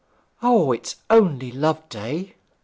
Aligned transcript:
'O! 0.41 0.71
It 0.71 0.87
is 0.87 0.95
only 1.11 1.51
Loveday.' 1.51 2.33